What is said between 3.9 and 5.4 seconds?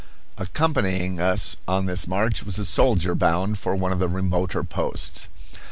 of the remoter posts.